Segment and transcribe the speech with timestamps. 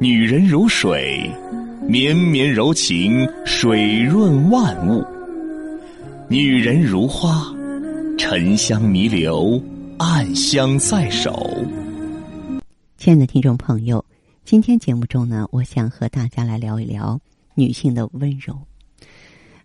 [0.00, 1.28] 女人如水，
[1.88, 5.04] 绵绵柔情，水润万物；
[6.28, 7.52] 女人如花，
[8.16, 9.60] 沉香弥留，
[9.98, 11.50] 暗香在手。
[12.96, 14.04] 亲爱的听众朋友，
[14.44, 17.18] 今天节目中呢，我想和大家来聊一聊
[17.56, 18.56] 女性的温柔。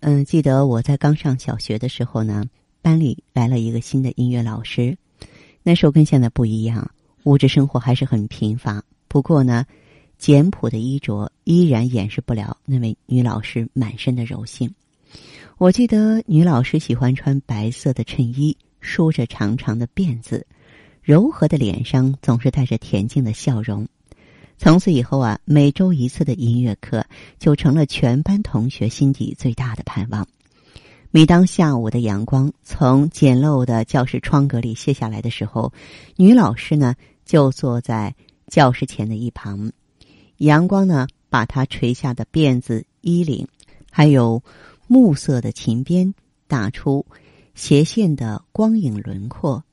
[0.00, 2.44] 嗯，记得我在刚上小学的时候呢，
[2.82, 4.94] 班里来了一个新的音乐老师。
[5.62, 6.90] 那时候跟现在不一样，
[7.24, 8.84] 物质生活还是很贫乏。
[9.08, 9.64] 不过呢。
[10.18, 14.74] 简朴的衣着依然掩饰不了那位女老师满身的柔性。
[15.56, 20.46] 我记得女老师喜欢穿白色的衬衣，梳着长长的辫子，
[21.02, 23.88] 柔和的脸上总是带着恬静的笑容。
[24.58, 27.06] 从此以后啊，每周一次的音乐课
[27.38, 30.26] 就成了全班同学心底最大的盼望。
[31.10, 35.72] 每当下午的阳光从简陋的教室窗格里泻下来的时候，
[36.16, 38.14] 女老师呢就坐在
[38.48, 39.72] 教室前的一旁。
[40.38, 43.46] 阳光呢，把她垂下的辫子、衣领，
[43.90, 44.42] 还有
[44.86, 46.14] 木色的琴边，
[46.46, 47.04] 打出
[47.54, 49.64] 斜线的光影轮廓。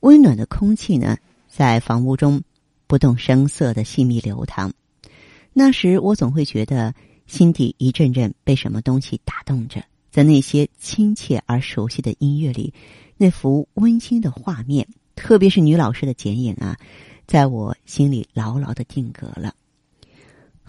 [0.00, 2.42] 温暖的空气呢，在房屋中
[2.86, 4.72] 不动声色的细密流淌。
[5.52, 6.94] 那时，我总会觉得
[7.26, 12.72] 心底一阵阵被什么东西打动着，在那些亲切而熟悉的音乐里，
[13.16, 16.78] 那幅温馨的画面，特别是女老师的剪影啊，
[17.26, 19.52] 在我心里牢牢的定格了。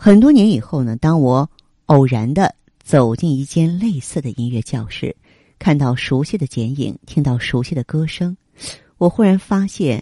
[0.02, 1.50] 很多年以后呢，当我
[1.88, 5.14] 偶然的走进一间类似的音乐教室，
[5.60, 8.38] 看到熟悉的剪影，听到熟悉的歌声，
[8.98, 10.02] 我忽然发现，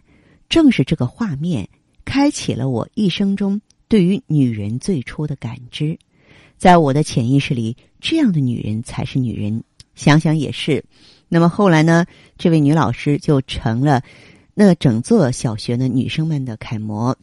[0.49, 1.67] 正是这个画面
[2.05, 5.97] 开启了我一生中对于女人最初的感知。
[6.59, 9.63] 在我的潜意识里，这样的女人才是女人。
[9.95, 10.85] 想想也是。
[11.27, 12.05] 那么后来呢，
[12.37, 14.03] 这位女老师就成了
[14.53, 17.17] 那整座小学的女生们的楷模。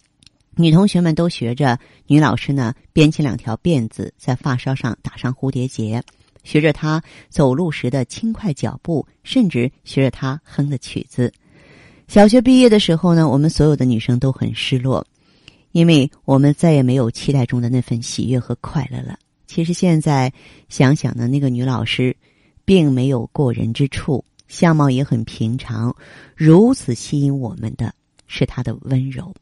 [0.56, 6.02] 女同学们都学着女老师呢编起两条辫子，在发梢上打上蝴蝶结，
[6.44, 11.32] 学着她走路时的轻快脚步，甚至学着她哼的曲子。
[12.06, 15.04] 小学毕业的时候呢，我们所有的女生都很失落，
[15.72, 19.18] 因为我们再也没有期待中的那份喜悦和快乐了。
[19.46, 20.32] 其实现在
[20.68, 22.16] 想想呢，那个女老师
[22.64, 25.96] 并没有过人之处，相貌也很平常，
[26.36, 27.92] 如此吸引我们的
[28.26, 29.34] 是她的温柔。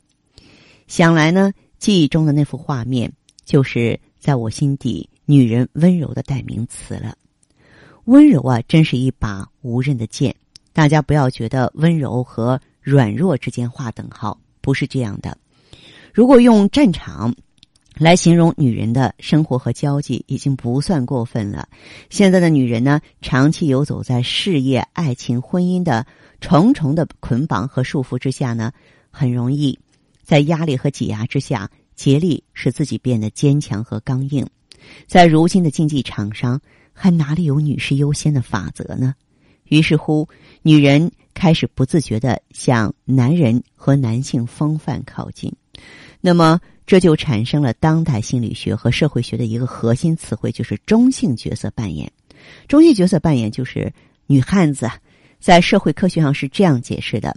[0.93, 3.11] 想来呢，记忆中的那幅画面，
[3.47, 7.17] 就是在我心底女人温柔的代名词了。
[8.05, 10.37] 温柔啊，真是一把无刃的剑。
[10.75, 15.35] 大家不要觉得温柔和软弱之间划等号，不是这样的。
[16.13, 17.35] 如果用战场
[17.95, 21.67] 来形容女人的生活和交际，已经不算过分了。
[22.11, 26.07] 现在的女人呢，长期游走在事业、爱情、婚姻的
[26.39, 28.71] 重重的捆绑和束缚之下呢，
[29.11, 29.79] 很容易。
[30.23, 34.47] 在压力和挤压之下，竭力使自己变得坚强和刚硬。
[35.07, 36.61] 在如今的竞技场上，
[36.93, 39.15] 还哪里有女士优先的法则呢？
[39.65, 40.29] 于是乎，
[40.63, 45.53] 女人开始不自觉的向男人和男性风范靠近。
[46.21, 52.11] 那么，这就产生了当代心理学和社会学的一个核心词汇，就是中性角色扮演。
[52.69, 53.93] 中性角色扮演就是
[54.27, 54.91] 女汉子，
[55.39, 57.35] 在社会科学上是这样解释的：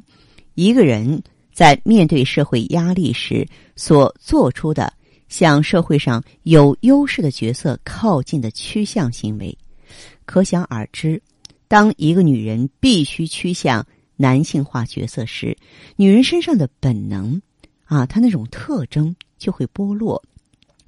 [0.56, 1.22] 一个人。
[1.56, 4.92] 在面对社会压力时所做出的
[5.30, 9.58] 向社会上有优势的角色靠近的趋向行为，
[10.26, 11.22] 可想而知，
[11.70, 15.58] 当一个女人必须趋向男性化角色时，
[15.96, 17.42] 女人身上的本能
[17.86, 20.22] 啊，她那种特征就会剥落，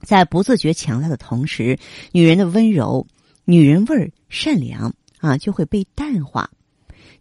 [0.01, 1.79] 在不自觉强大的同时，
[2.11, 3.07] 女人的温柔、
[3.45, 6.49] 女人味、善良啊，就会被淡化。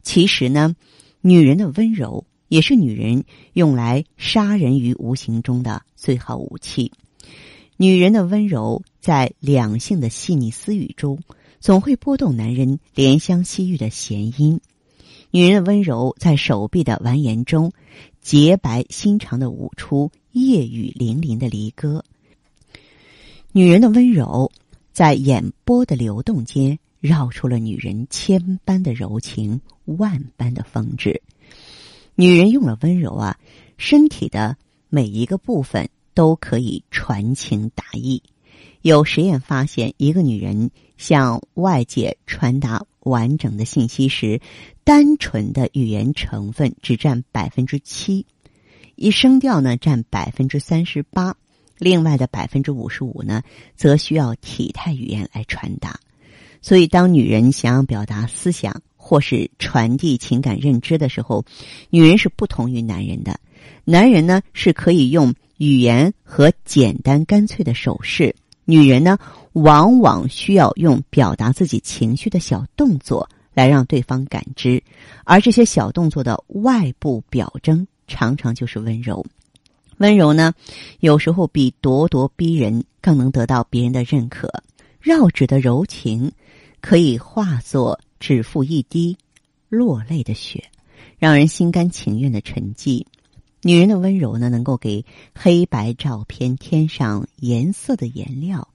[0.03, 0.75] 其实呢，
[1.21, 2.27] 女人的温柔。
[2.49, 6.93] 也是女人用来杀人于无形中的最好武器。
[7.77, 11.21] 女人的温柔，在两性的细腻私语中，
[11.61, 14.61] 总会拨动男人怜香惜玉的弦音。
[15.31, 17.73] 女人的温柔，在手臂的蜿蜒中，
[18.23, 22.05] 洁白心肠的舞出夜雨霖铃的离歌。
[23.53, 24.51] 女人的温柔，
[24.93, 31.21] 在眼波的流动间，绕出了女人千般的柔情，万般的风致。
[32.19, 33.39] 女人用了温柔啊，
[33.77, 34.57] 身体的
[34.89, 38.23] 每一个部分都可以传情达意。
[38.81, 44.41] 有实验发现，一个女人向外界传达完整的信息时，
[44.83, 48.25] 单纯的语言成分只占百分之七，
[48.95, 51.37] 一声调呢占百分之三十八，
[51.77, 53.43] 另外的百分之五十五呢，
[53.75, 56.01] 则需要体态语言来传达。
[56.63, 61.45] 所以，当女人想要表达思想，或是传递情感认知的时候，
[61.91, 63.39] 女人是不同于男人的。
[63.85, 68.35] 男人呢是可以用语言和简单干脆的手势。
[68.65, 69.17] 女人呢，
[69.53, 74.83] 往往需要用表达自己情绪的小动作来让对方感知，
[75.23, 79.25] 而这些小动作的外部表征常常就是温柔。
[79.99, 80.53] 温柔呢，
[80.99, 84.53] 有时候比咄咄逼人更能得到别人的认可。
[85.01, 86.33] 绕指的柔情，
[86.81, 89.17] 可以化作指腹一滴
[89.69, 90.65] 落泪的血，
[91.19, 93.05] 让人心甘情愿的沉寂。
[93.63, 95.05] 女人的温柔呢，能够给
[95.35, 98.69] 黑白照片添上颜色的颜料，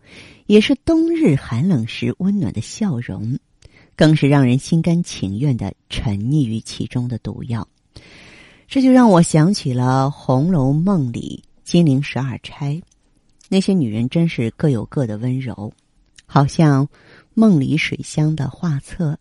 [0.48, 3.40] 也是冬日寒冷时温暖的笑容，
[3.96, 7.68] 更是让人心甘情愿的沉溺于其中的毒药。
[8.68, 12.82] 这就让我想起了《红楼梦》里金陵十二钗，
[13.48, 15.72] 那些女人真是各有各的温柔。
[16.26, 16.88] 好像
[17.34, 19.20] 梦里水乡的画册，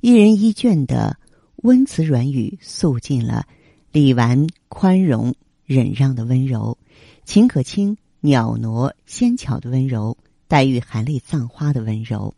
[0.00, 1.18] 一人一卷的
[1.56, 3.48] 温词软语，诉尽了
[3.90, 5.34] 李纨宽容
[5.64, 6.78] 忍让的温柔，
[7.24, 10.16] 秦可卿袅娜纤巧的温柔，
[10.46, 12.32] 黛玉含泪葬花的温柔，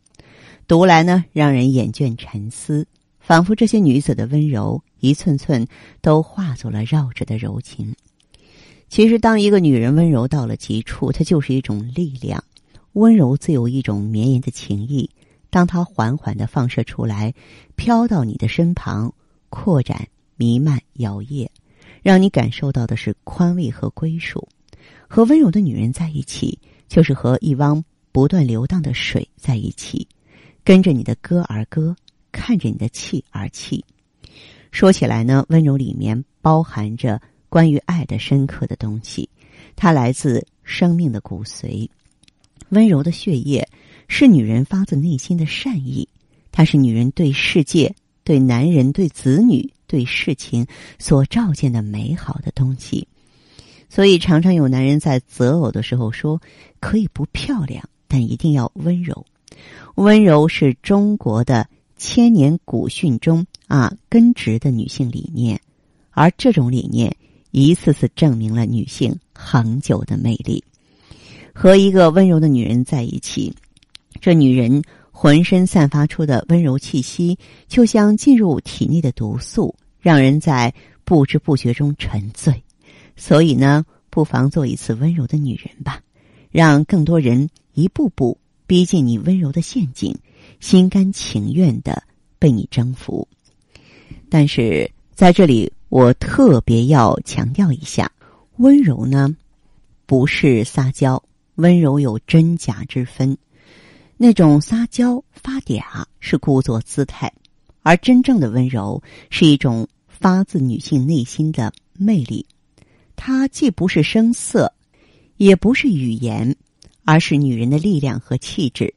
[0.67, 2.87] 读来呢让人眼倦沉思，
[3.19, 5.67] 仿佛这些女子的温柔一寸寸
[6.01, 7.95] 都化作了绕着的柔情。
[8.89, 12.43] 其实，当一个女人温柔到了极处，她就是一种力量。
[12.95, 15.11] 温柔自有一种绵延的情意，
[15.50, 17.35] 当它缓缓的放射出来，
[17.76, 19.12] 飘到你的身旁，
[19.49, 21.49] 扩展、弥漫、摇曳，
[22.02, 24.49] 让你感受到的是宽慰和归属。
[25.08, 26.58] 和温柔的女人在一起，
[26.88, 30.06] 就是和一汪不断流荡的水在一起，
[30.62, 31.94] 跟着你的歌而歌，
[32.31, 33.85] 看着你的气而气。
[34.70, 39.29] 说起来呢，温柔里面包含着关于爱的深刻的东西，
[39.75, 41.88] 它来自生命的骨髓。
[42.69, 43.69] 温柔的血液
[44.12, 46.09] 是女人发自内心的善意，
[46.51, 50.67] 它是女人对世界、对男人、对子女、对事情
[50.99, 53.07] 所照见的美好的东西。
[53.89, 56.43] 所以，常常有男人在择偶的时候说
[56.81, 59.25] ：“可以不漂亮，但一定要温柔。”
[59.95, 65.61] 温柔是中国的千年古训中啊根植的女性理念，
[66.11, 67.17] 而这种理念
[67.53, 70.65] 一次次证明了女性恒久的魅力。
[71.55, 73.55] 和一个温柔的女人在一起，
[74.21, 77.39] 这女人浑身散发出的温柔气息，
[77.69, 80.73] 就像进入体内的毒素，让人在
[81.05, 82.63] 不知不觉中沉醉。
[83.17, 86.01] 所以呢，不妨做一次温柔的女人吧，
[86.51, 90.17] 让更多人一步步逼近你温柔的陷阱，
[90.61, 92.03] 心甘情愿的
[92.39, 93.27] 被你征服。
[94.29, 98.11] 但是在这里，我特别要强调一下，
[98.57, 99.35] 温柔呢，
[100.07, 101.23] 不是撒娇。
[101.57, 103.37] 温柔有真假之分，
[104.23, 105.83] 那种撒娇发嗲
[106.19, 107.33] 是故作姿态，
[107.83, 112.45] 而真正的温柔是一种发自女性内心的魅力。
[113.17, 114.75] 它既不是声色，
[115.39, 116.55] 也不是语言，
[117.07, 118.93] 而是女人的力量和气质。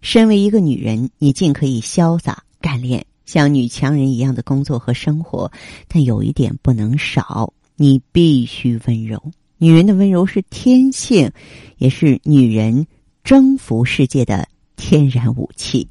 [0.00, 5.50] 身为一个女人，你尽可以潇洒干练，像女强人一样的工作和生活，
[5.88, 9.20] 但有一点不能少，你必须温柔。
[9.58, 11.32] 女人的温柔是天性，
[11.78, 12.86] 也是女人
[13.24, 15.88] 征服世界的天然武器。